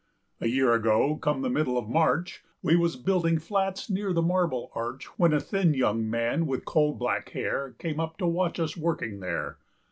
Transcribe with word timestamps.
A 0.39 0.47
year 0.47 0.73
ago, 0.73 1.17
come 1.17 1.43
the 1.43 1.49
middle 1.51 1.77
of 1.77 1.87
March, 1.87 2.43
We 2.63 2.75
was 2.75 2.95
building 2.95 3.37
flats 3.37 3.87
near 3.87 4.13
the 4.13 4.23
Marble 4.23 4.71
Arch, 4.73 5.03
When 5.19 5.31
a 5.31 5.39
thin 5.39 5.75
young 5.75 6.09
man 6.09 6.47
with 6.47 6.65
coal 6.65 6.95
black 6.95 7.29
hairCame 7.33 7.99
up 7.99 8.17
to 8.17 8.25
watch 8.25 8.59
us 8.59 8.75
working 8.75 9.19
there. 9.19 9.59